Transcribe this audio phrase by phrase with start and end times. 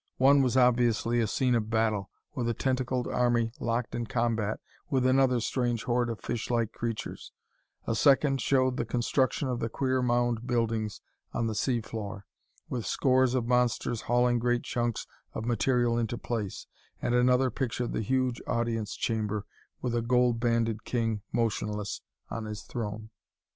[0.17, 5.05] One was obviously a scene of battle, with a tentacled army locked in combat with
[5.05, 7.31] another strange horde of fishlike creatures;
[7.85, 11.01] a second showed the construction of the queer mound buildings
[11.33, 12.25] on the sea floor,
[12.67, 16.65] with scores of monsters hauling great chunks of material into place,
[16.99, 19.45] and another pictured the huge audience chamber,
[19.83, 23.11] with a gold banded king motionless on his throne.